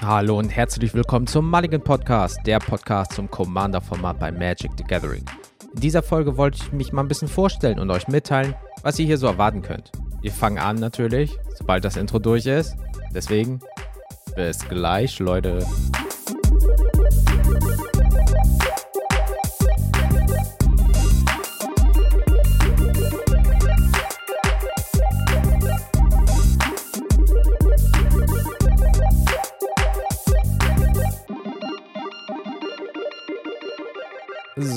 [0.00, 5.24] Hallo und herzlich willkommen zum Mulligan Podcast, der Podcast zum Commander-Format bei Magic the Gathering.
[5.74, 9.06] In dieser Folge wollte ich mich mal ein bisschen vorstellen und euch mitteilen, was ihr
[9.06, 9.90] hier so erwarten könnt.
[10.22, 12.76] Wir fangen an natürlich, sobald das Intro durch ist.
[13.12, 13.58] Deswegen,
[14.36, 15.66] bis gleich, Leute.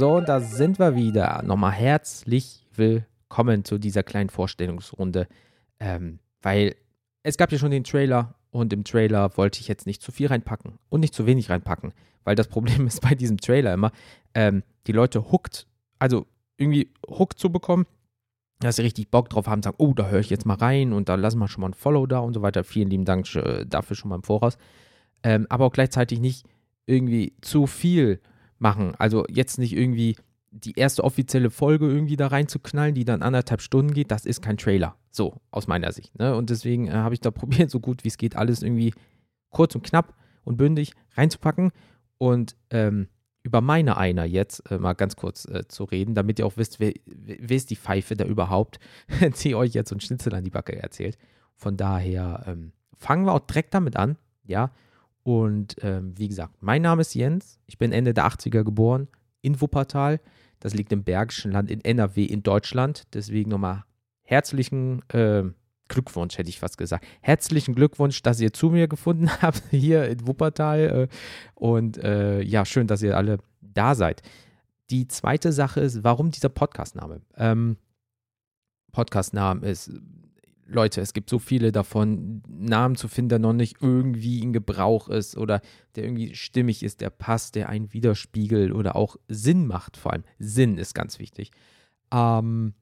[0.02, 1.44] So, und da sind wir wieder.
[1.44, 5.28] Nochmal herzlich willkommen zu dieser kleinen Vorstellungsrunde.
[5.80, 6.76] Ähm, weil
[7.22, 10.26] es gab ja schon den Trailer und im Trailer wollte ich jetzt nicht zu viel
[10.26, 11.94] reinpacken und nicht zu wenig reinpacken.
[12.24, 13.92] Weil das Problem ist bei diesem Trailer immer,
[14.34, 15.68] ähm, die Leute hookt,
[16.00, 16.26] also
[16.58, 17.86] irgendwie hookt zu bekommen,
[18.60, 21.10] dass sie richtig Bock drauf haben, sagen, oh, da höre ich jetzt mal rein und
[21.10, 22.64] da lassen wir schon mal ein Follow da und so weiter.
[22.64, 24.58] Vielen lieben Dank äh, dafür schon mal im Voraus.
[25.22, 26.48] Ähm, aber auch gleichzeitig nicht
[26.88, 28.20] irgendwie zu viel
[28.62, 28.94] machen.
[28.98, 30.16] Also jetzt nicht irgendwie
[30.52, 34.58] die erste offizielle Folge irgendwie da reinzuknallen, die dann anderthalb Stunden geht, das ist kein
[34.58, 34.96] Trailer.
[35.10, 36.18] So, aus meiner Sicht.
[36.20, 36.36] Ne?
[36.36, 38.94] Und deswegen äh, habe ich da probiert, so gut wie es geht, alles irgendwie
[39.50, 41.72] kurz und knapp und bündig reinzupacken.
[42.18, 43.08] Und ähm,
[43.44, 46.80] über meine einer jetzt äh, mal ganz kurz äh, zu reden, damit ihr auch wisst,
[46.80, 48.80] wer, wer ist die Pfeife da überhaupt,
[49.44, 51.18] die euch jetzt so ein Schnitzel an die Backe erzählt.
[51.56, 54.72] Von daher ähm, fangen wir auch direkt damit an, ja.
[55.24, 57.60] Und ähm, wie gesagt, mein Name ist Jens.
[57.68, 59.08] Ich bin Ende der 80er geboren
[59.42, 60.20] in Wuppertal.
[60.60, 63.04] Das liegt im Bergischen Land in NRW in Deutschland.
[63.14, 63.84] Deswegen nochmal
[64.24, 65.44] herzlichen äh,
[65.88, 67.06] Glückwunsch, hätte ich fast gesagt.
[67.22, 70.80] Herzlichen Glückwunsch, dass ihr zu mir gefunden habt hier in Wuppertal.
[70.80, 71.08] Äh,
[71.56, 74.22] und äh, ja, schön, dass ihr alle da seid.
[74.90, 77.22] Die zweite Sache ist, warum dieser Podcastname?
[77.38, 77.78] Ähm,
[78.92, 79.92] Podcastname ist
[80.72, 85.10] Leute, es gibt so viele davon, Namen zu finden, der noch nicht irgendwie in Gebrauch
[85.10, 85.62] ist oder
[85.96, 90.24] der irgendwie stimmig ist, der passt, der einen widerspiegelt oder auch Sinn macht, vor allem.
[90.40, 91.52] Sinn ist ganz wichtig.
[92.12, 92.74] Ähm,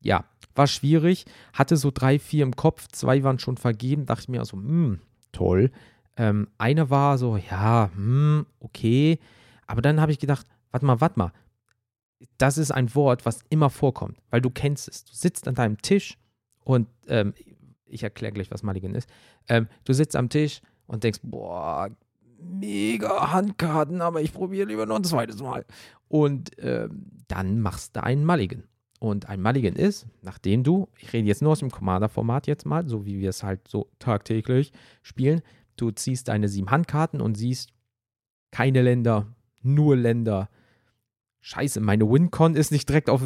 [0.00, 0.24] ja,
[0.54, 4.40] war schwierig, hatte so drei, vier im Kopf, zwei waren schon vergeben, dachte ich mir
[4.40, 5.00] also, hm,
[5.32, 5.70] toll.
[6.16, 9.18] Ähm, eine war so, ja, hm, okay.
[9.66, 11.32] Aber dann habe ich gedacht, warte mal, warte mal.
[12.36, 15.04] Das ist ein Wort, was immer vorkommt, weil du kennst es.
[15.04, 16.18] Du sitzt an deinem Tisch
[16.68, 17.32] und ähm,
[17.86, 19.08] ich erkläre gleich, was Mulligan ist.
[19.48, 21.88] Ähm, du sitzt am Tisch und denkst, boah,
[22.38, 25.64] mega Handkarten, aber ich probiere lieber noch ein zweites Mal.
[26.08, 28.64] Und ähm, dann machst du einen Mulligan.
[29.00, 32.86] Und ein Mulligan ist, nachdem du, ich rede jetzt nur aus dem Commander-Format jetzt mal,
[32.86, 35.40] so wie wir es halt so tagtäglich spielen,
[35.76, 37.70] du ziehst deine sieben Handkarten und siehst
[38.50, 39.26] keine Länder,
[39.62, 40.50] nur Länder.
[41.40, 43.22] Scheiße, meine Wincon ist nicht direkt auf,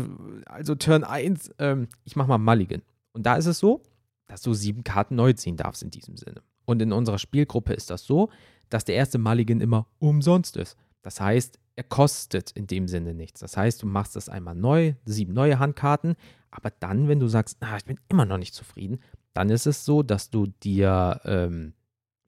[0.46, 2.82] also Turn 1, ähm, ich mach mal Mulligan.
[3.12, 3.82] Und da ist es so,
[4.26, 6.42] dass du sieben Karten neu ziehen darfst in diesem Sinne.
[6.64, 8.30] Und in unserer Spielgruppe ist das so,
[8.70, 10.76] dass der erste Mulligan immer umsonst ist.
[11.02, 13.40] Das heißt, er kostet in dem Sinne nichts.
[13.40, 16.16] Das heißt, du machst das einmal neu, sieben neue Handkarten,
[16.50, 19.00] aber dann, wenn du sagst, ah, ich bin immer noch nicht zufrieden,
[19.32, 21.72] dann ist es so, dass du dir ähm,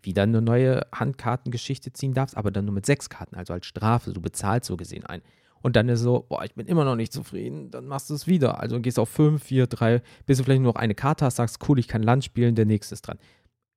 [0.03, 4.13] wieder eine neue Handkartengeschichte ziehen darfst, aber dann nur mit sechs Karten, also als Strafe.
[4.13, 5.23] Du bezahlst so gesehen ein
[5.65, 8.27] und dann ist so, boah, ich bin immer noch nicht zufrieden, dann machst du es
[8.27, 8.61] wieder.
[8.61, 11.67] Also gehst auf 5, 4, 3, bis du vielleicht nur noch eine Karte hast, sagst,
[11.67, 13.19] cool, ich kann Land spielen, der nächste ist dran.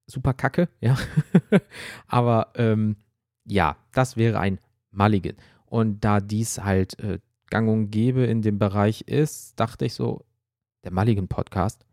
[0.06, 0.98] Super kacke, ja.
[2.06, 2.98] Aber ähm,
[3.46, 4.60] ja, das wäre ein
[4.92, 5.38] Mulligan.
[5.66, 10.26] Und da dies halt äh, gang und gäbe in dem Bereich ist, dachte ich so,
[10.84, 11.86] der Mulligan-Podcast,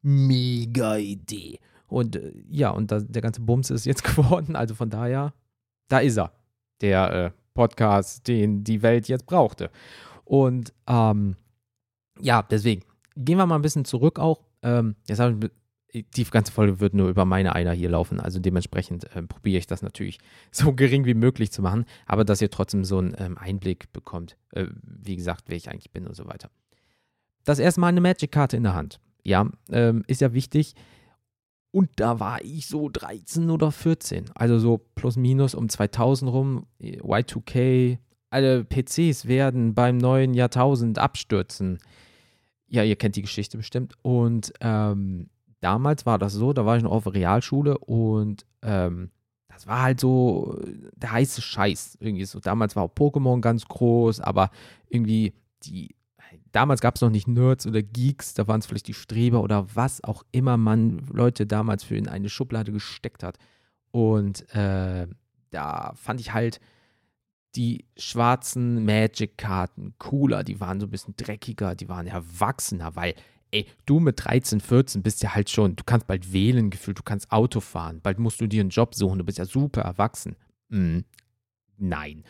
[0.00, 1.58] mega Idee.
[1.88, 4.56] Und äh, ja, und da, der ganze Bums ist jetzt geworden.
[4.56, 5.34] Also von daher,
[5.88, 6.32] da ist er,
[6.80, 9.70] der äh, Podcast, den die Welt jetzt brauchte.
[10.24, 11.36] Und ähm,
[12.20, 12.82] ja, deswegen
[13.16, 14.44] gehen wir mal ein bisschen zurück auch.
[14.62, 15.50] Ähm, jetzt habe
[15.88, 19.58] ich, die ganze Folge wird nur über meine Einer hier laufen, also dementsprechend äh, probiere
[19.58, 20.18] ich das natürlich
[20.50, 24.36] so gering wie möglich zu machen, aber dass ihr trotzdem so einen ähm, Einblick bekommt,
[24.52, 26.50] äh, wie gesagt, wer ich eigentlich bin und so weiter.
[27.44, 29.00] Das erste Mal eine Magic-Karte in der Hand.
[29.24, 30.74] Ja, ähm, ist ja wichtig.
[31.72, 34.30] Und da war ich so 13 oder 14.
[34.34, 36.66] Also so plus minus um 2000 rum.
[36.80, 37.98] Y2K.
[38.30, 41.78] Alle PCs werden beim neuen Jahrtausend abstürzen.
[42.68, 43.94] Ja, ihr kennt die Geschichte bestimmt.
[44.02, 45.30] Und ähm,
[45.60, 49.10] damals war das so, da war ich noch auf der Realschule und ähm,
[49.48, 50.58] das war halt so
[50.96, 51.98] der heiße Scheiß.
[52.00, 52.40] Irgendwie so.
[52.40, 54.50] Damals war auch Pokémon ganz groß, aber
[54.88, 55.32] irgendwie
[55.64, 55.94] die
[56.52, 59.66] damals gab es noch nicht Nerds oder Geeks, da waren es vielleicht die Streber oder
[59.74, 63.38] was auch immer man Leute damals für in eine Schublade gesteckt hat.
[63.90, 65.06] Und äh,
[65.50, 66.60] da fand ich halt
[67.54, 73.14] die schwarzen Magic-Karten cooler, die waren so ein bisschen dreckiger, die waren erwachsener, weil,
[73.50, 77.02] ey, du mit 13, 14 bist ja halt schon, du kannst bald wählen gefühlt, du
[77.02, 80.36] kannst Auto fahren, bald musst du dir einen Job suchen, du bist ja super erwachsen.
[80.70, 81.00] Mm,
[81.76, 82.24] nein.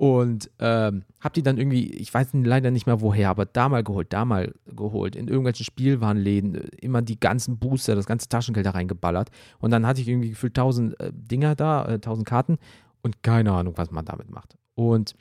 [0.00, 3.84] Und ähm, hab die dann irgendwie, ich weiß leider nicht mehr woher, aber da mal
[3.84, 8.64] geholt, da mal geholt, in irgendwelchen Spielwarenläden, äh, immer die ganzen Booster, das ganze Taschengeld
[8.64, 9.28] da reingeballert.
[9.58, 12.56] Und dann hatte ich irgendwie gefühlt tausend äh, Dinger da, äh, tausend Karten
[13.02, 14.56] und keine Ahnung, was man damit macht.
[14.74, 15.16] Und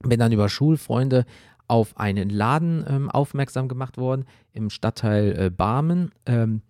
[0.00, 1.24] bin dann über Schulfreunde
[1.68, 6.10] auf einen Laden ähm, aufmerksam gemacht worden im Stadtteil äh, Barmen.
[6.26, 6.62] Ähm,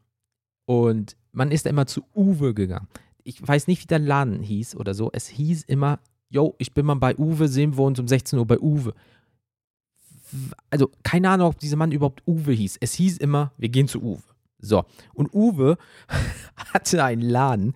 [0.67, 2.88] und man ist da immer zu Uwe gegangen.
[3.25, 5.08] Ich weiß nicht, wie der Laden hieß oder so.
[5.14, 5.99] Es hieß immer,
[6.32, 8.94] yo, ich bin mal bei Uwe, sehen wir uns um 16 Uhr bei Uwe.
[10.70, 12.79] Also keine Ahnung, ob dieser Mann überhaupt Uwe hieß.
[12.81, 14.23] Es hieß immer, wir gehen zu Uwe.
[14.58, 15.76] So, und Uwe
[16.73, 17.75] hatte einen Laden,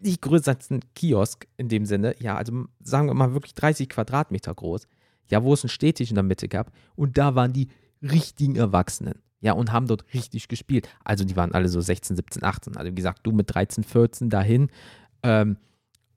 [0.00, 3.88] nicht größer als ein Kiosk in dem Sinne, ja, also sagen wir mal wirklich 30
[3.88, 4.88] Quadratmeter groß,
[5.28, 7.68] ja, wo es ein Städtisch in der Mitte gab und da waren die
[8.02, 10.88] richtigen Erwachsenen, ja, und haben dort richtig gespielt.
[11.04, 14.30] Also die waren alle so 16, 17, 18, also wie gesagt, du mit 13, 14
[14.30, 14.70] dahin
[15.22, 15.58] ähm,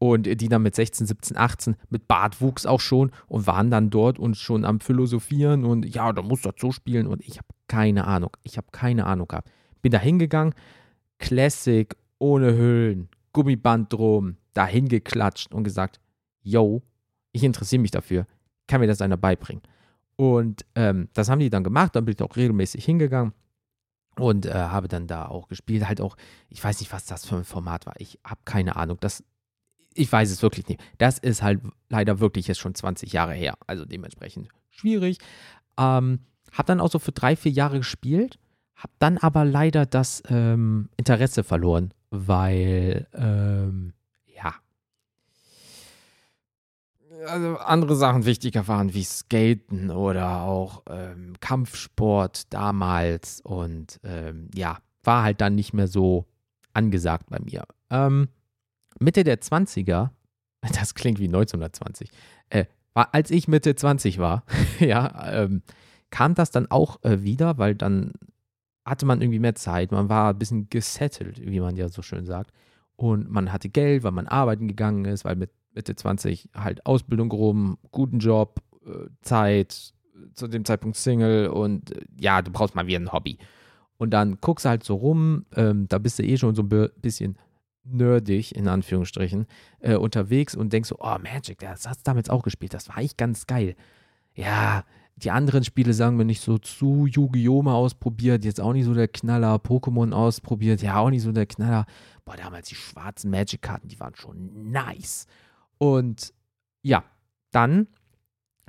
[0.04, 4.20] und die dann mit 16, 17, 18 mit Bartwuchs auch schon und waren dann dort
[4.20, 8.06] und schon am Philosophieren und ja, da muss das so spielen und ich habe keine
[8.06, 9.50] Ahnung, ich habe keine Ahnung gehabt.
[9.82, 10.54] Bin da hingegangen,
[11.20, 16.02] Classic, ohne Hüllen, Gummiband drum, dahin geklatscht und gesagt,
[16.42, 16.82] yo,
[17.32, 18.28] ich interessiere mich dafür,
[18.68, 19.64] kann mir das einer beibringen.
[20.18, 23.32] Und ähm, das haben die dann gemacht, dann bin ich auch regelmäßig hingegangen
[24.20, 25.88] und äh, habe dann da auch gespielt.
[25.88, 26.18] Halt auch,
[26.50, 27.94] ich weiß nicht, was das für ein Format war.
[28.00, 28.98] Ich habe keine Ahnung.
[29.00, 29.24] Das,
[29.96, 30.82] ich weiß es wirklich nicht.
[30.98, 33.56] Das ist halt leider wirklich jetzt schon 20 Jahre her.
[33.68, 35.18] Also dementsprechend schwierig.
[35.78, 36.20] Ähm,
[36.52, 38.40] habe dann auch so für drei, vier Jahre gespielt,
[38.76, 43.94] habe dann aber leider das ähm, Interesse verloren weil, ähm,
[44.36, 44.54] ja,
[47.28, 54.78] also andere Sachen wichtiger waren wie Skaten oder auch ähm, Kampfsport damals und ähm, ja,
[55.04, 56.28] war halt dann nicht mehr so
[56.74, 57.64] angesagt bei mir.
[57.90, 58.28] Ähm,
[59.04, 60.10] Mitte der 20er,
[60.80, 62.10] das klingt wie 1920,
[62.50, 64.44] äh, als ich Mitte 20 war,
[64.80, 65.62] ja, ähm,
[66.10, 68.14] kam das dann auch äh, wieder, weil dann
[68.86, 72.26] hatte man irgendwie mehr Zeit, man war ein bisschen gesettelt, wie man ja so schön
[72.26, 72.52] sagt.
[72.96, 77.32] Und man hatte Geld, weil man arbeiten gegangen ist, weil mit Mitte 20 halt Ausbildung
[77.32, 79.94] rum, guten Job, äh, Zeit,
[80.34, 83.38] zu dem Zeitpunkt Single und äh, ja, du brauchst mal wieder ein Hobby.
[83.98, 86.90] Und dann guckst du halt so rum, ähm, da bist du eh schon so ein
[87.02, 87.38] bisschen
[87.84, 89.46] nerdig, in Anführungsstrichen,
[89.80, 92.98] äh, unterwegs und denkst so, oh, Magic, das hast du damals auch gespielt, das war
[92.98, 93.76] eigentlich ganz geil.
[94.36, 94.84] Ja,
[95.16, 97.06] die anderen Spiele sagen wir nicht so zu.
[97.06, 97.62] Yu-Gi-Oh!
[97.62, 99.56] mal ausprobiert, jetzt auch nicht so der Knaller.
[99.56, 101.86] Pokémon ausprobiert, ja auch nicht so der Knaller.
[102.26, 105.28] Boah, damals die schwarzen Magic-Karten, die waren schon nice.
[105.78, 106.34] Und
[106.82, 107.04] ja,
[107.52, 107.88] dann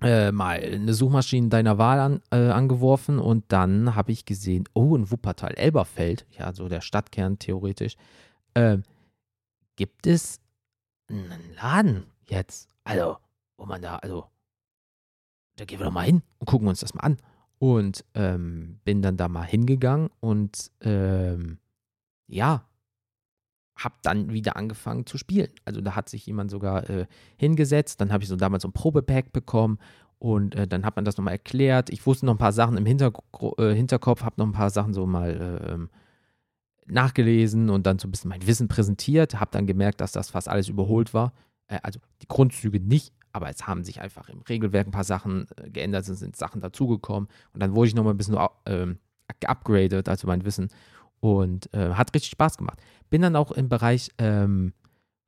[0.03, 4.97] äh, mal eine Suchmaschine deiner Wahl an, äh, angeworfen und dann habe ich gesehen, oh,
[4.97, 7.97] in Wuppertal, Elberfeld, ja, so der Stadtkern theoretisch,
[8.55, 8.79] äh,
[9.77, 10.41] gibt es
[11.09, 12.69] einen Laden jetzt.
[12.85, 13.19] Also,
[13.57, 14.27] wo man da, also
[15.57, 17.17] da gehen wir doch mal hin und gucken uns das mal an.
[17.59, 21.59] Und ähm, bin dann da mal hingegangen und ähm,
[22.27, 22.67] ja,
[23.77, 25.51] habe dann wieder angefangen zu spielen.
[25.65, 27.07] Also da hat sich jemand sogar äh,
[27.37, 29.79] hingesetzt, dann habe ich so damals so ein Probepack bekommen
[30.19, 31.91] und äh, dann hat man das nochmal erklärt.
[31.91, 33.13] Ich wusste noch ein paar Sachen im Hinter
[33.59, 35.91] äh, Hinterkopf, habe noch ein paar Sachen so mal äh, ähm,
[36.87, 40.49] nachgelesen und dann so ein bisschen mein Wissen präsentiert, habe dann gemerkt, dass das fast
[40.49, 41.33] alles überholt war.
[41.69, 45.47] Äh, also die Grundzüge nicht, aber es haben sich einfach im Regelwerk ein paar Sachen
[45.57, 48.99] äh, geändert, es sind Sachen dazugekommen und dann wurde ich nochmal ein bisschen ähm,
[49.41, 50.69] geupgradet, also mein Wissen
[51.21, 52.81] und äh, hat richtig Spaß gemacht.
[53.11, 54.75] Bin dann auch im Bereich ähm,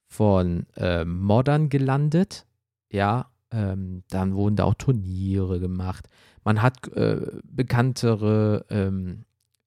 [0.06, 2.46] von ähm, Modern gelandet,
[2.92, 6.08] ja, ähm, dann wurden da auch Turniere gemacht.
[6.44, 9.24] Man hat äh, bekanntere ähm,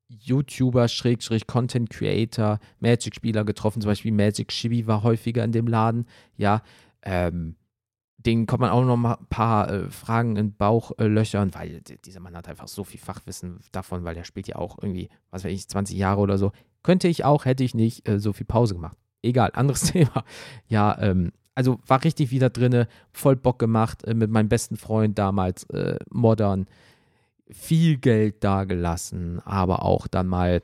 [0.09, 6.05] YouTuber, Schrägstrich, Content Creator, Magic-Spieler getroffen, zum Beispiel Magic Shibi war häufiger in dem Laden,
[6.35, 6.61] ja,
[7.03, 7.55] ähm,
[8.17, 11.81] den kommt man auch noch mal ein paar äh, Fragen in den Bauch äh, weil
[12.05, 15.45] dieser Mann hat einfach so viel Fachwissen davon, weil der spielt ja auch irgendwie, was
[15.45, 16.51] weiß ich, 20 Jahre oder so.
[16.83, 18.97] Könnte ich auch, hätte ich nicht äh, so viel Pause gemacht.
[19.21, 20.25] Egal, anderes Thema.
[20.67, 25.17] Ja, ähm, also war richtig wieder drinne, voll Bock gemacht äh, mit meinem besten Freund
[25.17, 26.67] damals, äh, Modern.
[27.51, 30.61] Viel Geld dagelassen, aber auch dann mal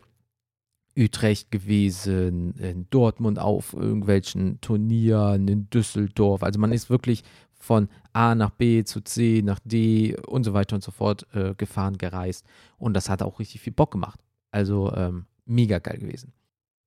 [0.98, 6.42] Utrecht gewesen, in Dortmund auf irgendwelchen Turnieren, in Düsseldorf.
[6.42, 7.24] Also man ist wirklich
[7.54, 11.54] von A nach B zu C nach D und so weiter und so fort äh,
[11.56, 12.46] gefahren, gereist.
[12.77, 14.20] Und das hat auch richtig viel Bock gemacht.
[14.51, 16.32] Also ähm, mega geil gewesen.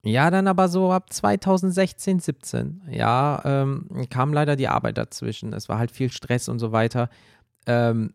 [0.05, 2.83] Ja, dann aber so ab 2016, 17.
[2.91, 5.53] Ja, ähm, kam leider die Arbeit dazwischen.
[5.53, 7.11] Es war halt viel Stress und so weiter.
[7.67, 8.15] Ähm,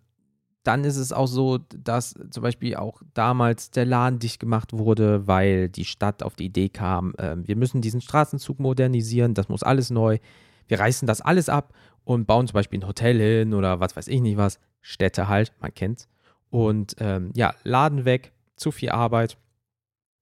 [0.63, 5.27] dann ist es auch so, dass zum Beispiel auch damals der Laden dicht gemacht wurde,
[5.27, 9.63] weil die Stadt auf die Idee kam, äh, wir müssen diesen Straßenzug modernisieren, das muss
[9.63, 10.20] alles neu.
[10.67, 11.74] Wir reißen das alles ab
[12.05, 14.60] und bauen zum Beispiel ein Hotel hin oder was weiß ich nicht was.
[14.82, 16.08] Städte halt, man kennt's.
[16.50, 19.38] Und ähm, ja, Laden weg, zu viel Arbeit.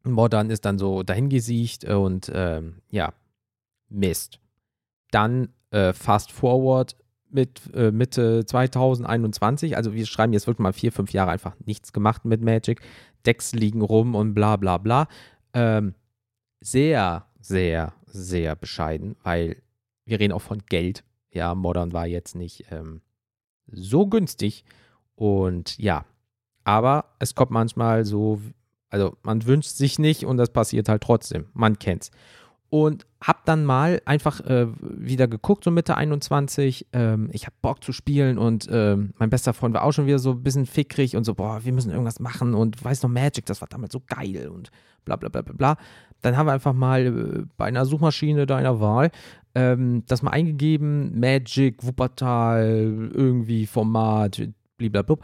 [0.04, 3.14] Modern ist dann so dahingesiegt und ähm, ja,
[3.90, 4.40] Mist.
[5.12, 6.96] Dann äh, Fast Forward
[7.34, 11.94] mit äh, Mitte 2021, also wir schreiben jetzt wirklich mal vier, fünf Jahre einfach nichts
[11.94, 12.82] gemacht mit Magic.
[13.26, 15.08] Decks liegen rum und bla bla bla.
[15.54, 15.94] Ähm,
[16.60, 19.62] sehr, sehr, sehr bescheiden, weil
[20.06, 21.04] wir reden auch von Geld.
[21.32, 23.02] Ja, Modern war jetzt nicht ähm,
[23.68, 24.64] so günstig.
[25.16, 26.06] Und ja,
[26.64, 28.42] aber es kommt manchmal so,
[28.90, 31.48] also man wünscht sich nicht und das passiert halt trotzdem.
[31.54, 32.12] Man kennt's
[32.72, 36.88] und hab dann mal einfach äh, wieder geguckt, so Mitte 21.
[36.94, 40.20] Ähm, ich hab Bock zu spielen und ähm, mein bester Freund war auch schon wieder
[40.20, 43.46] so ein bisschen fickrig und so, boah, wir müssen irgendwas machen und weiß noch Magic,
[43.46, 44.72] das war damals so geil und
[45.04, 45.78] bla bla bla bla bla.
[46.22, 49.12] Dann haben wir einfach mal äh, bei einer Suchmaschine deiner Wahl
[49.54, 54.42] ähm, das mal eingegeben, Magic, Wuppertal, irgendwie Format,
[54.78, 55.18] blablabla.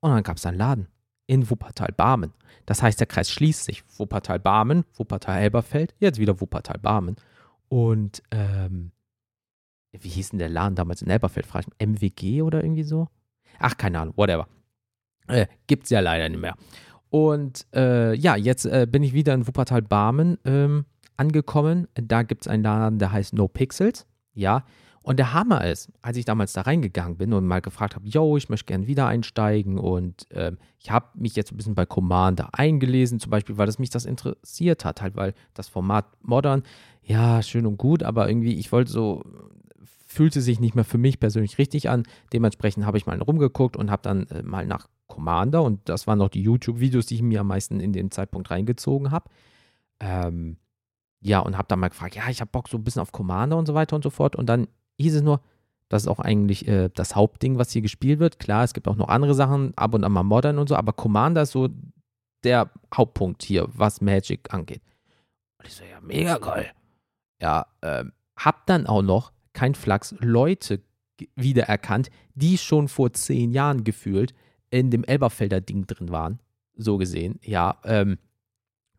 [0.00, 0.86] Und dann gab es einen Laden
[1.26, 2.32] in Wuppertal-Barmen.
[2.66, 3.84] Das heißt, der Kreis schließt sich.
[3.98, 7.16] Wuppertal-Barmen, Wuppertal-Elberfeld, jetzt wieder Wuppertal-Barmen.
[7.68, 8.92] Und ähm,
[9.92, 11.46] wie hieß denn der Laden damals in Elberfeld?
[11.46, 13.08] Frage ich mich, MWG oder irgendwie so?
[13.58, 14.48] Ach, keine Ahnung, whatever.
[15.28, 16.56] Äh, gibt's ja leider nicht mehr.
[17.10, 20.84] Und äh, ja, jetzt äh, bin ich wieder in Wuppertal-Barmen ähm,
[21.16, 21.86] angekommen.
[21.94, 24.06] Da gibt es einen Laden, der heißt No Pixels.
[24.34, 24.64] Ja,
[25.04, 28.38] und der Hammer ist, als ich damals da reingegangen bin und mal gefragt habe, yo,
[28.38, 32.48] ich möchte gerne wieder einsteigen und ähm, ich habe mich jetzt ein bisschen bei Commander
[32.52, 36.62] eingelesen, zum Beispiel, weil das mich das interessiert hat, halt, weil das Format Modern,
[37.02, 39.22] ja, schön und gut, aber irgendwie, ich wollte so,
[40.06, 42.04] fühlte sich nicht mehr für mich persönlich richtig an.
[42.32, 46.18] Dementsprechend habe ich mal rumgeguckt und habe dann äh, mal nach Commander und das waren
[46.18, 49.28] noch die YouTube-Videos, die ich mir am meisten in dem Zeitpunkt reingezogen habe.
[50.00, 50.56] Ähm,
[51.20, 53.58] ja, und habe dann mal gefragt, ja, ich habe Bock so ein bisschen auf Commander
[53.58, 54.34] und so weiter und so fort.
[54.34, 54.66] Und dann
[54.98, 55.40] hieß es nur,
[55.88, 58.38] das ist auch eigentlich äh, das Hauptding, was hier gespielt wird.
[58.38, 60.92] Klar, es gibt auch noch andere Sachen, ab und an mal Modern und so, aber
[60.92, 61.68] Commander ist so
[62.42, 64.82] der Hauptpunkt hier, was Magic angeht.
[65.58, 66.72] Und ich so, ja, mega geil.
[67.40, 70.82] Ja, ähm, hab dann auch noch, kein Flachs, Leute
[71.36, 74.34] wiedererkannt, die schon vor zehn Jahren gefühlt
[74.70, 76.40] in dem Elberfelder Ding drin waren.
[76.76, 77.78] So gesehen, ja.
[77.84, 78.18] Ähm,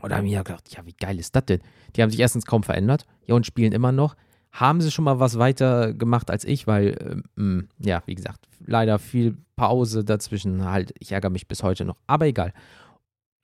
[0.01, 1.61] und da haben wir gedacht, ja, wie geil ist das denn?
[1.95, 4.15] Die haben sich erstens kaum verändert, ja, und spielen immer noch
[4.55, 8.99] haben sie schon mal was weiter gemacht als ich, weil, ähm, ja, wie gesagt, leider
[8.99, 10.63] viel Pause dazwischen.
[10.63, 12.53] Halt, ich ärgere mich bis heute noch, aber egal.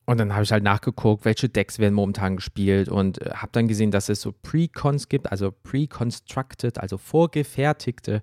[0.05, 3.67] Und dann habe ich halt nachgeguckt, welche Decks werden momentan gespielt und äh, habe dann
[3.67, 8.21] gesehen, dass es so Pre-Cons gibt, also Pre-Constructed, also vorgefertigte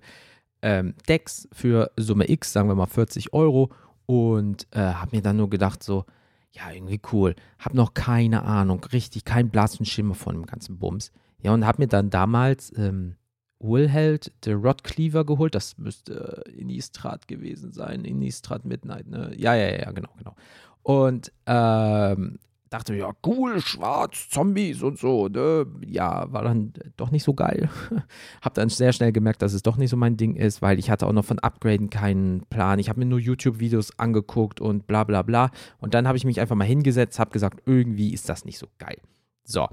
[0.61, 3.69] ähm, Decks für Summe X, sagen wir mal 40 Euro.
[4.07, 6.05] Und äh, habe mir dann nur gedacht, so,
[6.51, 7.35] ja, irgendwie cool.
[7.59, 11.11] Habe noch keine Ahnung, richtig, kein blassen Schimmer von dem ganzen Bums.
[11.41, 13.15] Ja, und habe mir dann damals ähm,
[13.59, 15.55] Wilheld, der Rod Cleaver geholt.
[15.55, 18.05] Das müsste äh, Innistrad gewesen sein.
[18.05, 19.31] Innistrad Midnight, ne?
[19.37, 20.35] Ja, ja, ja, genau, genau.
[20.83, 25.65] Und ähm, dachte mir, ja, cool, schwarz, Zombies und so, ne?
[25.85, 27.69] Ja, war dann doch nicht so geil.
[28.41, 30.89] hab dann sehr schnell gemerkt, dass es doch nicht so mein Ding ist, weil ich
[30.89, 32.79] hatte auch noch von Upgraden keinen Plan.
[32.79, 35.51] Ich habe mir nur YouTube-Videos angeguckt und bla bla bla.
[35.79, 38.67] Und dann habe ich mich einfach mal hingesetzt, habe gesagt, irgendwie ist das nicht so
[38.77, 38.97] geil.
[39.43, 39.67] So,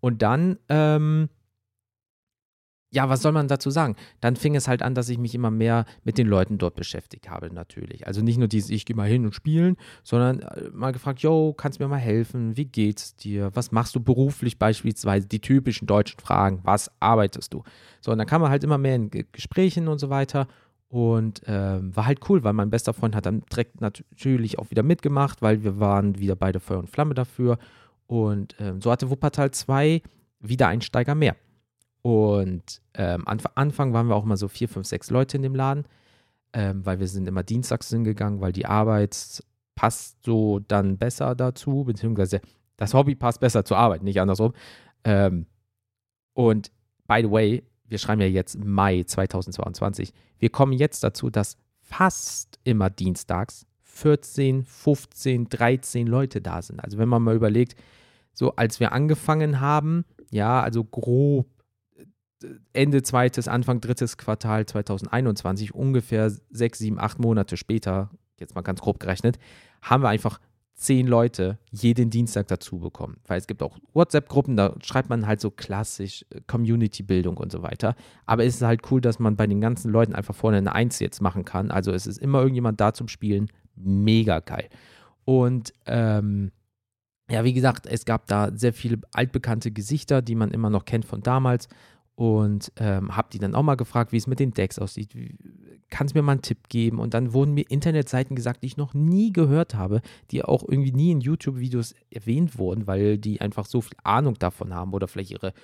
[0.00, 1.28] und dann, ähm,
[2.92, 3.94] ja, was soll man dazu sagen?
[4.20, 7.30] Dann fing es halt an, dass ich mich immer mehr mit den Leuten dort beschäftigt
[7.30, 8.06] habe, natürlich.
[8.08, 11.54] Also nicht nur dieses, ich gehe mal hin und spielen, sondern äh, mal gefragt, yo,
[11.56, 12.56] kannst du mir mal helfen?
[12.56, 13.50] Wie geht's dir?
[13.54, 15.28] Was machst du beruflich beispielsweise?
[15.28, 17.62] Die typischen deutschen Fragen, was arbeitest du?
[18.00, 20.48] So, und dann kam man halt immer mehr in Gesprächen und so weiter.
[20.88, 24.82] Und ähm, war halt cool, weil mein bester Freund hat dann direkt natürlich auch wieder
[24.82, 27.58] mitgemacht, weil wir waren wieder beide Feuer und Flamme dafür.
[28.10, 30.02] Und ähm, so hatte Wuppertal zwei
[30.40, 31.36] Wiedereinsteiger mehr.
[32.02, 35.54] Und ähm, am Anfang waren wir auch immer so vier, fünf, sechs Leute in dem
[35.54, 35.84] Laden,
[36.52, 39.44] ähm, weil wir sind immer dienstags hingegangen, weil die Arbeit
[39.76, 42.40] passt so dann besser dazu, beziehungsweise
[42.76, 44.54] das Hobby passt besser zur Arbeit, nicht andersrum.
[45.04, 45.46] Ähm,
[46.34, 46.72] und
[47.06, 50.12] by the way, wir schreiben ja jetzt Mai 2022.
[50.40, 56.80] Wir kommen jetzt dazu, dass fast immer dienstags 14, 15, 13 Leute da sind.
[56.80, 57.74] Also wenn man mal überlegt,
[58.32, 61.46] so als wir angefangen haben, ja, also grob
[61.98, 68.62] äh, Ende zweites, Anfang drittes Quartal 2021, ungefähr sechs, sieben, acht Monate später, jetzt mal
[68.62, 69.38] ganz grob gerechnet,
[69.82, 70.40] haben wir einfach
[70.80, 73.18] zehn Leute jeden Dienstag dazu bekommen.
[73.26, 77.62] Weil es gibt auch WhatsApp-Gruppen, da schreibt man halt so klassisch äh, Community-Bildung und so
[77.62, 77.94] weiter.
[78.24, 80.98] Aber es ist halt cool, dass man bei den ganzen Leuten einfach vorne eine Eins
[80.98, 81.70] jetzt machen kann.
[81.70, 83.50] Also es ist immer irgendjemand da zum Spielen.
[83.82, 84.68] Mega geil.
[85.24, 86.52] Und ähm,
[87.30, 91.04] ja, wie gesagt, es gab da sehr viele altbekannte Gesichter, die man immer noch kennt
[91.04, 91.68] von damals
[92.20, 95.16] und ähm, habe die dann auch mal gefragt, wie es mit den Decks aussieht.
[95.88, 96.98] Kannst mir mal einen Tipp geben?
[96.98, 100.92] Und dann wurden mir Internetseiten gesagt, die ich noch nie gehört habe, die auch irgendwie
[100.92, 105.30] nie in YouTube-Videos erwähnt wurden, weil die einfach so viel Ahnung davon haben oder vielleicht
[105.30, 105.54] ihre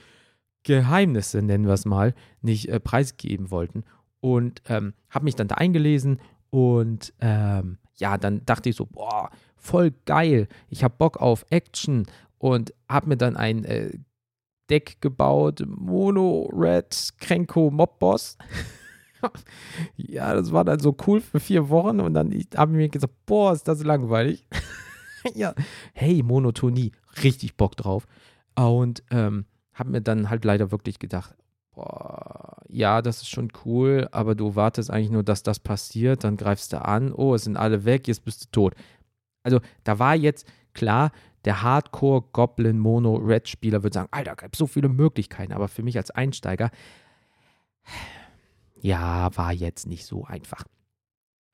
[0.62, 3.84] Geheimnisse, nennen wir es mal, nicht äh, preisgeben wollten.
[4.20, 9.30] Und ähm, habe mich dann da eingelesen und ähm, ja, dann dachte ich so, boah,
[9.56, 12.06] voll geil, ich habe Bock auf Action
[12.38, 13.98] und habe mir dann ein äh,
[14.68, 15.62] Deck gebaut.
[15.66, 18.36] Mono Red Krenko Mob Boss.
[19.96, 23.14] ja, das war dann so cool für vier Wochen und dann habe ich mir gesagt,
[23.26, 24.46] boah, ist das langweilig.
[25.34, 25.54] ja,
[25.94, 28.06] hey, Monotonie, richtig Bock drauf.
[28.54, 31.34] Und ähm, habe mir dann halt leider wirklich gedacht,
[31.74, 32.15] boah,
[32.76, 36.74] ja, das ist schon cool, aber du wartest eigentlich nur, dass das passiert, dann greifst
[36.74, 38.74] du an, oh, es sind alle weg, jetzt bist du tot.
[39.42, 41.10] Also da war jetzt klar,
[41.46, 45.54] der Hardcore-Goblin-Mono-Red-Spieler würde sagen, Alter, gibt so viele Möglichkeiten.
[45.54, 46.70] Aber für mich als Einsteiger,
[48.78, 50.64] ja, war jetzt nicht so einfach.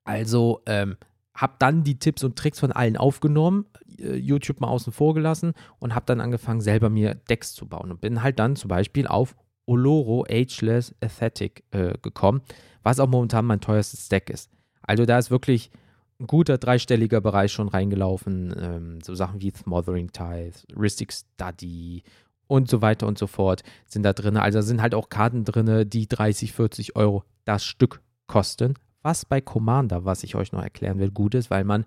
[0.03, 0.97] Also, ähm,
[1.33, 3.65] habe dann die Tipps und Tricks von allen aufgenommen,
[3.97, 7.91] äh, YouTube mal außen vor gelassen und habe dann angefangen, selber mir Decks zu bauen.
[7.91, 12.41] Und bin halt dann zum Beispiel auf Oloro Ageless Aesthetic äh, gekommen,
[12.83, 14.49] was auch momentan mein teuerstes Deck ist.
[14.81, 15.71] Also da ist wirklich
[16.19, 18.53] ein guter dreistelliger Bereich schon reingelaufen.
[18.57, 22.03] Ähm, so Sachen wie Smothering Tithe, Ristic Study
[22.47, 24.37] und so weiter und so fort sind da drin.
[24.37, 28.75] Also sind halt auch Karten drin, die 30, 40 Euro das Stück kosten.
[29.01, 31.85] Was bei Commander, was ich euch noch erklären will, gut ist, weil man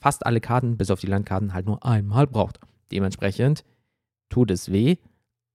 [0.00, 2.60] fast alle Karten, bis auf die Landkarten, halt nur einmal braucht.
[2.92, 3.64] Dementsprechend
[4.28, 4.96] tut es weh,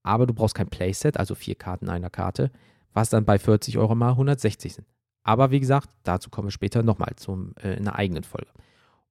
[0.02, 2.50] aber du brauchst kein Playset, also vier Karten einer Karte,
[2.92, 4.86] was dann bei 40 Euro mal 160 sind.
[5.24, 7.14] Aber wie gesagt, dazu komme ich später nochmal
[7.62, 8.50] äh, in einer eigenen Folge.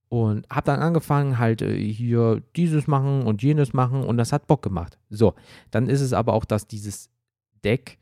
[0.10, 4.48] Und habe dann angefangen, halt äh, hier dieses machen und jenes machen und das hat
[4.48, 4.98] Bock gemacht.
[5.10, 5.36] So,
[5.72, 7.10] dann ist es aber auch, dass dieses
[7.64, 7.98] Deck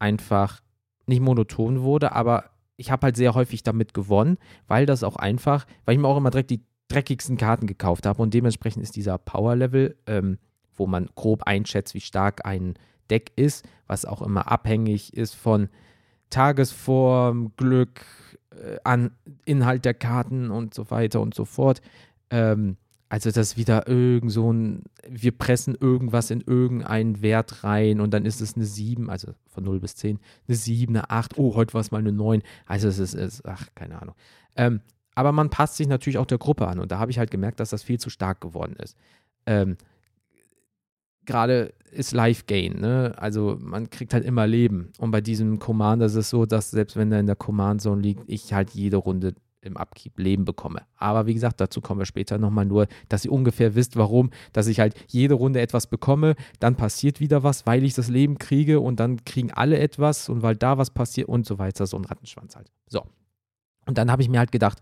[0.00, 0.60] einfach
[1.06, 5.66] nicht monoton wurde, aber ich habe halt sehr häufig damit gewonnen, weil das auch einfach,
[5.84, 9.18] weil ich mir auch immer direkt die dreckigsten Karten gekauft habe und dementsprechend ist dieser
[9.18, 10.38] Power-Level, ähm,
[10.76, 12.74] wo man grob einschätzt, wie stark ein
[13.10, 15.68] Deck ist, was auch immer abhängig ist von
[16.30, 18.04] Tagesform, Glück,
[18.50, 19.12] äh, an
[19.44, 21.82] Inhalt der Karten und so weiter und so fort.
[22.30, 22.76] Ähm,
[23.12, 28.14] also das ist wieder irgend so ein, wir pressen irgendwas in irgendeinen Wert rein und
[28.14, 31.54] dann ist es eine 7, also von 0 bis 10, eine 7, eine 8, oh,
[31.54, 32.42] heute war es mal eine 9.
[32.64, 34.14] Also es ist, ist ach, keine Ahnung.
[34.56, 34.80] Ähm,
[35.14, 37.60] aber man passt sich natürlich auch der Gruppe an und da habe ich halt gemerkt,
[37.60, 38.96] dass das viel zu stark geworden ist.
[39.44, 39.76] Ähm,
[41.26, 43.14] gerade ist Life Gain, ne?
[43.16, 44.92] Also man kriegt halt immer Leben.
[44.98, 48.00] Und bei diesem Commander ist es so, dass selbst wenn er in der Command Zone
[48.00, 50.82] liegt, ich halt jede Runde im Upkeep Leben bekomme.
[50.96, 54.66] Aber wie gesagt, dazu kommen wir später nochmal nur, dass ihr ungefähr wisst, warum, dass
[54.66, 58.80] ich halt jede Runde etwas bekomme, dann passiert wieder was, weil ich das Leben kriege
[58.80, 62.04] und dann kriegen alle etwas und weil da was passiert und so weiter, so ein
[62.04, 62.70] Rattenschwanz halt.
[62.88, 63.06] So.
[63.86, 64.78] Und dann habe ich mir halt gedacht,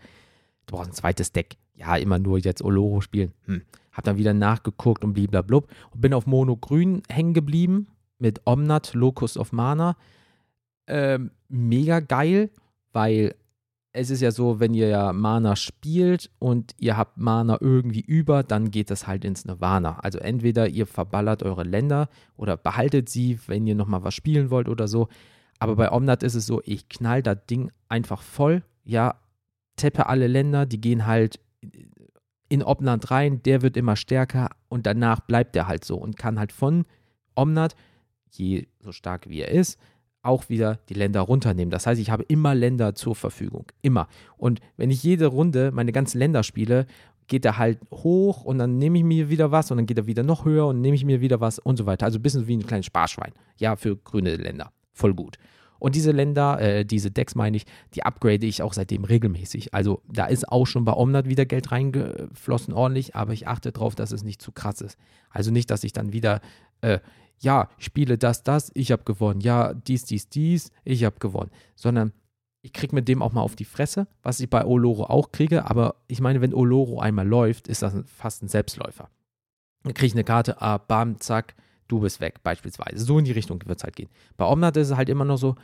[0.67, 1.57] du brauchst ein zweites Deck.
[1.75, 3.33] Ja, immer nur jetzt Oloro spielen.
[3.45, 3.63] Hm.
[4.01, 8.95] Hab dann wieder nachgeguckt und bliblablub und bin auf Mono Grün hängen geblieben mit Omnat,
[8.95, 9.95] Locus of Mana.
[10.87, 12.49] Ähm, mega geil,
[12.95, 13.35] weil
[13.93, 18.43] es ist ja so, wenn ihr ja Mana spielt und ihr habt Mana irgendwie über,
[18.43, 19.99] dann geht das halt ins Nirvana.
[19.99, 22.09] Also entweder ihr verballert eure Länder
[22.39, 25.09] oder behaltet sie, wenn ihr nochmal was spielen wollt oder so.
[25.59, 29.21] Aber bei Omnat ist es so, ich knall das Ding einfach voll, ja,
[29.77, 31.39] teppe alle Länder, die gehen halt
[32.51, 36.39] in Omnat rein, der wird immer stärker und danach bleibt er halt so und kann
[36.39, 36.85] halt von
[37.35, 37.77] Omnat,
[38.31, 39.79] je so stark wie er ist,
[40.23, 41.71] auch wieder die Länder runternehmen.
[41.71, 43.67] Das heißt, ich habe immer Länder zur Verfügung.
[43.83, 44.09] Immer.
[44.37, 46.87] Und wenn ich jede Runde meine ganzen Länder spiele,
[47.29, 50.07] geht er halt hoch und dann nehme ich mir wieder was und dann geht er
[50.07, 52.05] wieder noch höher und nehme ich mir wieder was und so weiter.
[52.05, 53.33] Also ein bisschen wie ein kleines Sparschwein.
[53.57, 54.73] Ja, für grüne Länder.
[54.93, 55.39] Voll gut.
[55.81, 59.75] Und diese Länder, äh, diese Decks meine ich, die upgrade ich auch seitdem regelmäßig.
[59.75, 63.97] Also da ist auch schon bei Omnat wieder Geld reingeflossen ordentlich, aber ich achte darauf,
[63.97, 64.99] dass es nicht zu krass ist.
[65.31, 66.41] Also nicht, dass ich dann wieder,
[66.83, 67.01] äh,
[67.41, 69.41] ja, spiele das, das, ich habe gewonnen.
[69.41, 71.51] Ja, dies, dies, dies, ich habe gewonnen.
[71.75, 72.13] Sondern
[72.63, 75.69] ich kriege mit dem auch mal auf die Fresse, was ich bei Oloro auch kriege.
[75.69, 79.09] Aber ich meine, wenn Oloro einmal läuft, ist das fast ein Selbstläufer.
[79.83, 81.55] Dann kriege ich eine Karte, ah, bam, zack,
[81.91, 83.05] du bist weg, beispielsweise.
[83.05, 84.09] So in die Richtung wird es halt gehen.
[84.37, 85.57] Bei Omnat ist es halt immer noch so,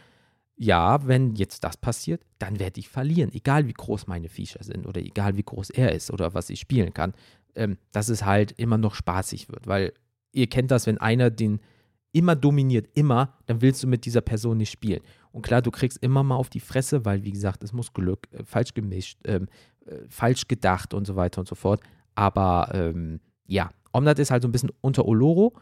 [0.56, 4.86] ja, wenn jetzt das passiert, dann werde ich verlieren, egal wie groß meine Features sind
[4.86, 7.12] oder egal wie groß er ist oder was ich spielen kann,
[7.54, 9.92] ähm, dass es halt immer noch spaßig wird, weil
[10.32, 11.60] ihr kennt das, wenn einer den
[12.12, 15.02] immer dominiert, immer, dann willst du mit dieser Person nicht spielen.
[15.32, 18.26] Und klar, du kriegst immer mal auf die Fresse, weil, wie gesagt, es muss Glück,
[18.32, 19.48] äh, falsch gemischt, ähm,
[19.84, 21.80] äh, falsch gedacht und so weiter und so fort.
[22.14, 25.54] Aber ähm, ja, Omnat ist halt so ein bisschen unter Oloro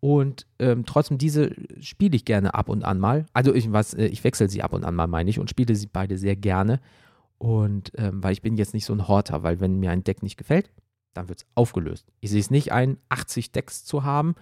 [0.00, 3.26] und ähm, trotzdem, diese spiele ich gerne ab und an mal.
[3.32, 5.74] Also ich, was, äh, ich wechsle sie ab und an mal, meine ich, und spiele
[5.74, 6.80] sie beide sehr gerne.
[7.38, 10.22] Und ähm, weil ich bin jetzt nicht so ein Horter, weil wenn mir ein Deck
[10.22, 10.70] nicht gefällt,
[11.14, 12.06] dann wird es aufgelöst.
[12.20, 14.34] Ich sehe es nicht ein, 80 Decks zu haben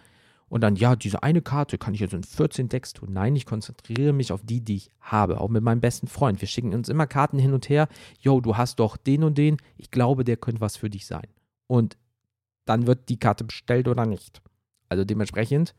[0.49, 3.12] und dann, ja, diese eine Karte kann ich jetzt in 14 Decks tun.
[3.12, 6.40] Nein, ich konzentriere mich auf die, die ich habe, auch mit meinem besten Freund.
[6.40, 7.88] Wir schicken uns immer Karten hin und her.
[8.21, 9.57] Yo, du hast doch den und den.
[9.77, 11.27] Ich glaube, der könnte was für dich sein.
[11.66, 11.97] Und
[12.64, 14.40] dann wird die Karte bestellt oder nicht.
[14.88, 15.75] Also dementsprechend,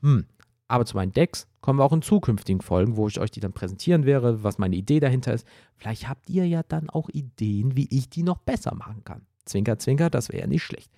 [0.00, 0.26] hm.
[0.68, 3.54] Aber zu meinen Decks kommen wir auch in zukünftigen Folgen, wo ich euch die dann
[3.54, 5.46] präsentieren werde, was meine Idee dahinter ist.
[5.76, 9.22] Vielleicht habt ihr ja dann auch Ideen, wie ich die noch besser machen kann.
[9.46, 10.92] Zwinker, zwinker, das wäre ja nicht schlecht.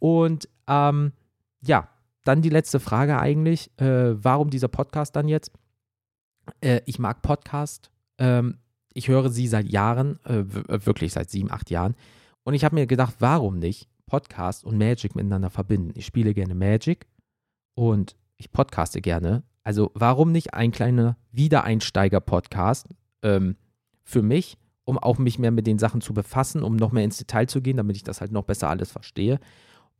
[0.00, 1.12] Und ähm,
[1.62, 1.88] ja,
[2.24, 3.70] dann die letzte Frage eigentlich.
[3.78, 5.52] Äh, warum dieser Podcast dann jetzt?
[6.60, 7.90] Äh, ich mag Podcast.
[8.18, 8.58] Ähm,
[8.92, 11.94] ich höre sie seit Jahren, äh, äh wirklich seit sieben, acht Jahren.
[12.42, 15.92] Und ich habe mir gedacht, warum nicht Podcast und Magic miteinander verbinden?
[15.94, 17.06] Ich spiele gerne Magic
[17.74, 19.42] und ich podcaste gerne.
[19.62, 22.88] Also warum nicht ein kleiner Wiedereinsteiger-Podcast
[23.22, 23.56] ähm,
[24.02, 27.16] für mich, um auch mich mehr mit den Sachen zu befassen, um noch mehr ins
[27.16, 29.40] Detail zu gehen, damit ich das halt noch besser alles verstehe.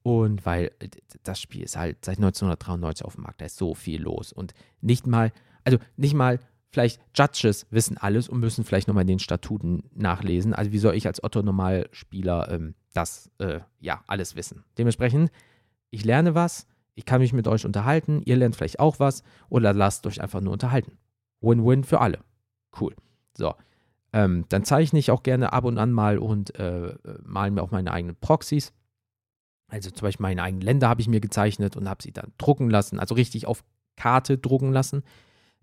[0.03, 0.89] Und weil äh,
[1.23, 4.33] das Spiel ist halt seit 1993 auf dem Markt, da ist so viel los.
[4.33, 5.33] Und nicht mal,
[5.65, 6.39] also nicht mal,
[6.75, 10.53] vielleicht Judges wissen alles und müssen vielleicht nochmal in den Statuten nachlesen.
[10.53, 14.65] Also wie soll ich als Otto-Normalspieler ähm, das, äh, ja, alles wissen?
[14.77, 15.31] Dementsprechend,
[15.91, 19.73] ich lerne was, ich kann mich mit euch unterhalten, ihr lernt vielleicht auch was oder
[19.73, 20.99] lasst euch einfach nur unterhalten.
[21.41, 22.19] Win-win für alle.
[22.79, 22.95] Cool.
[23.37, 23.55] So.
[24.13, 27.71] Ähm, dann zeichne ich auch gerne ab und an mal und äh, male mir auch
[27.71, 28.73] meine eigenen Proxys.
[29.69, 32.71] Also zum Beispiel meine eigenen Länder habe ich mir gezeichnet und habe sie dann drucken
[32.71, 33.65] lassen, also richtig auf
[33.97, 35.03] Karte drucken lassen.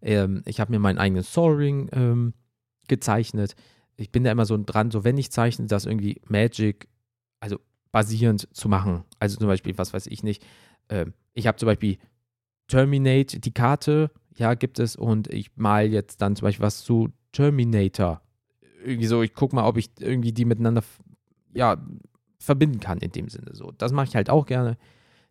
[0.01, 2.33] Ähm, ich habe mir meinen eigenen Soul ähm,
[2.87, 3.55] gezeichnet.
[3.97, 6.87] Ich bin da immer so dran, so wenn ich zeichne, das irgendwie Magic,
[7.39, 7.59] also
[7.91, 9.03] basierend zu machen.
[9.19, 10.43] Also zum Beispiel, was weiß ich nicht.
[10.89, 11.97] Ähm, ich habe zum Beispiel
[12.67, 17.09] Terminate, die Karte, ja, gibt es und ich mal jetzt dann zum Beispiel was zu
[17.31, 18.21] Terminator.
[18.83, 20.83] Irgendwie so, ich gucke mal, ob ich irgendwie die miteinander,
[21.53, 21.77] ja,
[22.39, 23.51] verbinden kann in dem Sinne.
[23.53, 24.77] So, das mache ich halt auch gerne.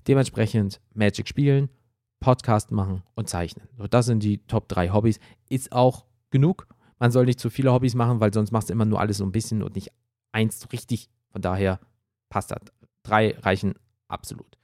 [0.07, 1.69] Dementsprechend Magic spielen,
[2.21, 3.69] Podcast machen und zeichnen.
[3.77, 5.19] So, das sind die Top 3 Hobbys.
[5.49, 6.67] Ist auch genug.
[6.99, 9.25] Man soll nicht zu viele Hobbys machen, weil sonst machst du immer nur alles so
[9.25, 9.91] ein bisschen und nicht
[10.33, 11.09] eins richtig.
[11.33, 11.81] Von daher
[12.29, 12.61] passt das.
[13.03, 13.75] Drei reichen
[14.09, 14.59] absolut.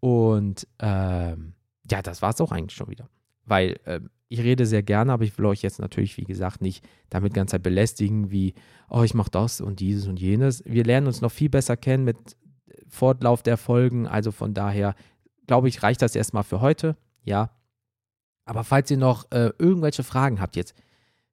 [0.00, 1.54] Und ähm,
[1.90, 3.08] ja, das war es auch eigentlich schon wieder.
[3.46, 6.84] Weil ähm, ich rede sehr gerne, aber ich will euch jetzt natürlich, wie gesagt, nicht
[7.08, 8.54] damit ganze Zeit belästigen, wie,
[8.90, 10.62] oh, ich mache das und dieses und jenes.
[10.66, 12.36] Wir lernen uns noch viel besser kennen mit
[12.88, 14.06] Fortlauf der Folgen.
[14.06, 14.94] Also von daher,
[15.46, 16.96] glaube ich, reicht das erstmal für heute.
[17.22, 17.50] Ja.
[18.44, 20.74] Aber falls ihr noch äh, irgendwelche Fragen habt jetzt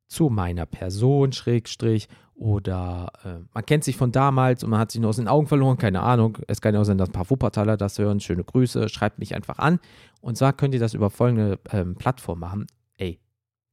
[0.08, 2.08] zu meiner Person, Schrägstrich,
[2.42, 5.46] oder äh, man kennt sich von damals und man hat sich nur aus den Augen
[5.46, 6.40] verloren, keine Ahnung.
[6.48, 8.20] Es kann ja auch sein, dass ein paar Wuppertaler das hören.
[8.20, 9.80] Schöne Grüße, schreibt mich einfach an.
[10.22, 12.66] Und zwar könnt ihr das über folgende ähm, Plattform machen.
[12.98, 13.20] Ey,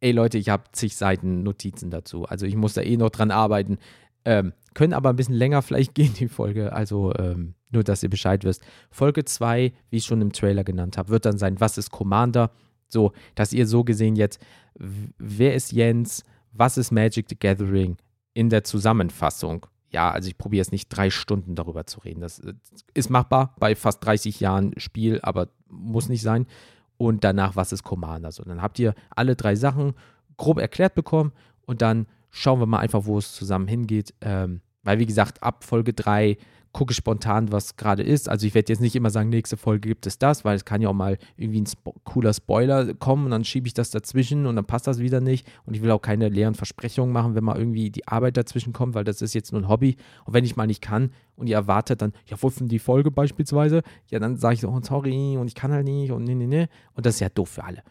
[0.00, 2.24] Ey Leute, ich habe zig Seiten Notizen dazu.
[2.24, 3.78] Also ich muss da eh noch dran arbeiten.
[4.24, 6.72] Ähm, können aber ein bisschen länger vielleicht gehen, die Folge.
[6.72, 8.62] Also ähm, nur, dass ihr Bescheid wisst.
[8.90, 12.50] Folge 2, wie ich schon im Trailer genannt habe, wird dann sein, was ist Commander?
[12.88, 14.40] So, dass ihr so gesehen jetzt,
[14.74, 16.24] wer ist Jens?
[16.52, 17.96] Was ist Magic the Gathering
[18.34, 19.66] in der Zusammenfassung?
[19.90, 22.20] Ja, also ich probiere jetzt nicht drei Stunden darüber zu reden.
[22.20, 22.54] Das äh,
[22.94, 26.46] ist machbar bei fast 30 Jahren Spiel, aber muss nicht sein.
[26.96, 28.32] Und danach, was ist Commander?
[28.32, 29.94] So, dann habt ihr alle drei Sachen
[30.36, 31.32] grob erklärt bekommen
[31.66, 34.12] und dann schauen wir mal einfach, wo es zusammen hingeht.
[34.20, 36.36] Ähm, weil, wie gesagt, ab Folge 3
[36.72, 38.30] gucke spontan, was gerade ist.
[38.30, 40.80] Also ich werde jetzt nicht immer sagen, nächste Folge gibt es das, weil es kann
[40.80, 44.46] ja auch mal irgendwie ein spo cooler Spoiler kommen und dann schiebe ich das dazwischen
[44.46, 45.46] und dann passt das wieder nicht.
[45.66, 48.94] Und ich will auch keine leeren Versprechungen machen, wenn mal irgendwie die Arbeit dazwischen kommt,
[48.94, 49.96] weil das ist jetzt nur ein Hobby.
[50.24, 53.82] Und wenn ich mal nicht kann und ihr erwartet dann, ja, wo die Folge beispielsweise?
[54.08, 56.46] Ja, dann sage ich so, oh, sorry und ich kann halt nicht und ne, ne,
[56.46, 56.68] ne.
[56.94, 57.82] Und das ist ja doof für alle.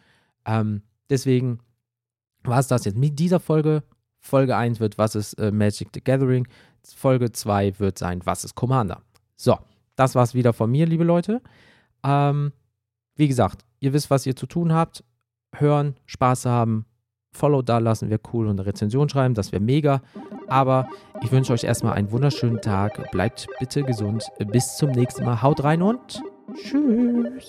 [0.44, 1.60] Ähm, deswegen
[2.42, 3.84] war es das jetzt mit dieser Folge.
[4.22, 6.48] Folge 1 wird, was ist äh, Magic the Gathering?
[6.96, 9.02] Folge 2 wird sein, was ist Commander?
[9.36, 9.58] So,
[9.96, 11.42] das war's wieder von mir, liebe Leute.
[12.04, 12.52] Ähm,
[13.16, 15.04] wie gesagt, ihr wisst, was ihr zu tun habt.
[15.54, 16.86] Hören, Spaß haben,
[17.32, 20.02] Follow da lassen wäre cool und eine Rezension schreiben, das wäre mega.
[20.48, 20.88] Aber
[21.22, 23.10] ich wünsche euch erstmal einen wunderschönen Tag.
[23.10, 24.24] Bleibt bitte gesund.
[24.38, 25.40] Bis zum nächsten Mal.
[25.42, 26.22] Haut rein und
[26.54, 27.46] tschüss.